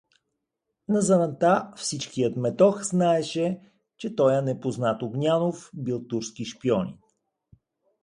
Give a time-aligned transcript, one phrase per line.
[0.95, 3.59] На заранта всичкият метох знаеше,
[3.97, 6.97] че тоя непознат Огнянов бил турски шпионин!